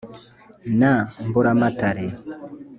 na 0.79 0.93
mburamatare, 1.27 2.05